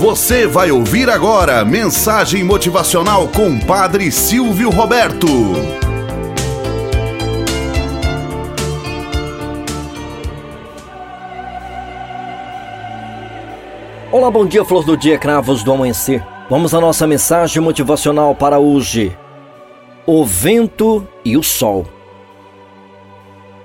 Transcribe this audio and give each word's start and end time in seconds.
Você 0.00 0.46
vai 0.46 0.70
ouvir 0.70 1.10
agora 1.10 1.62
mensagem 1.62 2.42
motivacional 2.42 3.28
com 3.28 3.60
Padre 3.60 4.10
Silvio 4.10 4.70
Roberto. 4.70 5.26
Olá, 14.10 14.30
bom 14.30 14.46
dia, 14.46 14.64
flor 14.64 14.86
do 14.86 14.96
dia, 14.96 15.18
cravos 15.18 15.62
do 15.62 15.70
amanhecer. 15.70 16.26
Vamos 16.48 16.72
à 16.72 16.80
nossa 16.80 17.06
mensagem 17.06 17.62
motivacional 17.62 18.34
para 18.34 18.58
hoje. 18.58 19.14
O 20.06 20.24
vento 20.24 21.06
e 21.22 21.36
o 21.36 21.42
sol. 21.42 21.84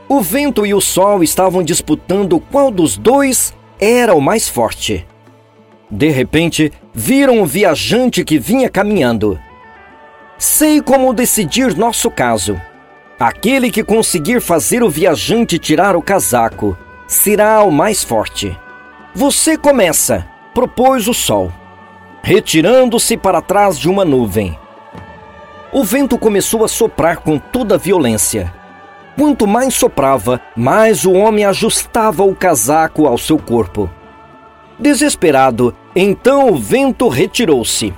O 0.10 0.20
vento 0.20 0.66
e 0.66 0.74
o 0.74 0.82
sol 0.82 1.24
estavam 1.24 1.64
disputando 1.64 2.42
qual 2.52 2.70
dos 2.70 2.98
dois 2.98 3.54
era 3.80 4.14
o 4.14 4.20
mais 4.20 4.50
forte. 4.50 5.08
De 5.90 6.10
repente, 6.10 6.72
viram 6.94 7.40
um 7.40 7.46
viajante 7.46 8.24
que 8.24 8.40
vinha 8.40 8.70
caminhando. 8.70 9.40
Sei 10.38 10.82
como 10.82 11.14
decidir 11.14 11.76
nosso 11.76 12.10
caso. 12.10 12.60
Aquele 13.20 13.72
que 13.72 13.84
conseguir 13.84 14.42
fazer 14.42 14.84
o 14.84 14.90
viajante 14.90 15.58
tirar 15.58 15.96
o 15.96 16.02
casaco 16.02 16.78
será 17.08 17.64
o 17.64 17.72
mais 17.72 18.04
forte. 18.04 18.58
Você 19.14 19.58
começa, 19.58 20.28
propôs 20.54 21.08
o 21.08 21.14
sol, 21.14 21.52
retirando-se 22.22 23.16
para 23.16 23.42
trás 23.42 23.80
de 23.80 23.88
uma 23.90 24.04
nuvem. 24.04 24.58
O 25.72 25.84
vento 25.84 26.18
começou 26.18 26.66
a 26.66 26.68
soprar 26.68 27.18
com 27.18 27.38
toda 27.38 27.76
a 27.76 27.78
violência. 27.78 28.54
Quanto 29.18 29.48
mais 29.48 29.74
soprava, 29.74 30.42
mais 30.56 31.06
o 31.06 31.14
homem 31.14 31.46
ajustava 31.46 32.24
o 32.24 32.36
casaco 32.36 33.08
ao 33.08 33.18
seu 33.18 33.38
corpo. 33.38 33.90
Desesperado, 34.78 35.74
então 35.96 36.50
o 36.50 36.58
vento 36.58 37.08
retirou-se. 37.08 37.94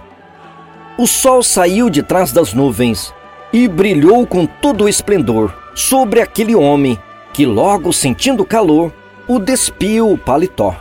O 0.98 1.08
sol 1.08 1.42
saiu 1.42 1.90
de 1.90 2.04
trás 2.04 2.32
das 2.32 2.54
nuvens 2.54 3.14
e 3.52 3.68
brilhou 3.68 4.26
com 4.28 4.46
todo 4.46 4.84
o 4.84 4.90
esplendor 4.90 5.54
sobre 5.74 6.22
aquele 6.22 6.56
homem 6.56 7.00
que, 7.34 7.46
logo 7.46 7.92
sentindo 7.92 8.46
calor, 8.46 8.92
o 9.28 9.40
despiu 9.40 10.12
o 10.12 10.18
paletó. 10.18 10.76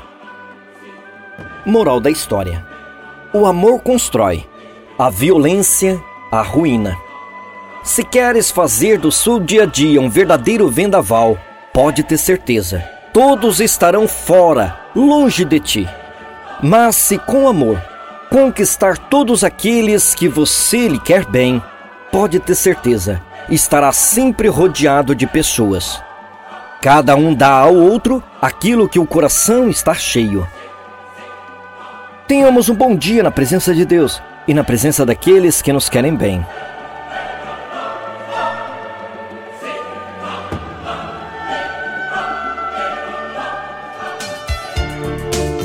Moral 1.65 2.01
da 2.01 2.11
história: 2.11 2.67
O 3.33 3.47
amor 3.47 3.81
constrói, 3.81 4.45
a 4.99 5.11
violência 5.11 6.01
arruína. 6.31 6.97
Se 7.83 8.03
queres 8.03 8.51
fazer 8.51 8.99
do 8.99 9.13
seu 9.13 9.39
dia 9.39 9.63
a 9.63 9.67
dia 9.67 10.01
um 10.01 10.11
verdadeiro 10.11 10.69
vendaval, 10.69 11.39
pode 11.73 12.03
ter 12.03 12.19
certeza, 12.19 12.96
todos 13.17 13.61
estarão 13.61 14.07
fora 14.07 14.79
longe 14.95 15.43
de 15.43 15.59
ti. 15.59 15.89
Mas 16.63 16.97
se 16.97 17.17
com 17.17 17.49
amor 17.49 17.83
conquistar 18.31 18.99
todos 18.99 19.43
aqueles 19.43 20.15
que 20.15 20.29
você 20.29 20.87
lhe 20.87 21.01
quer 21.01 21.25
bem, 21.25 21.63
pode 22.13 22.39
ter 22.39 22.55
certeza, 22.55 23.23
estará 23.49 23.91
sempre 23.91 24.49
rodeado 24.49 25.15
de 25.15 25.27
pessoas. 25.27 25.99
Cada 26.83 27.17
um 27.17 27.33
dá 27.33 27.53
ao 27.53 27.75
outro 27.75 28.23
aquilo 28.39 28.87
que 28.87 28.99
o 28.99 29.07
coração 29.07 29.71
está 29.71 29.95
cheio. 29.95 30.47
Tenhamos 32.29 32.69
um 32.69 32.75
bom 32.75 32.95
dia 32.95 33.23
na 33.23 33.31
presença 33.31 33.75
de 33.75 33.87
Deus 33.87 34.21
e 34.47 34.53
na 34.53 34.63
presença 34.63 35.07
daqueles 35.07 35.63
que 35.63 35.73
nos 35.73 35.89
querem 35.89 36.15
bem. 36.15 36.45